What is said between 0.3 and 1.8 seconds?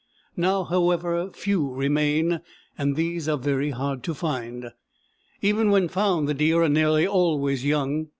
Now, however, few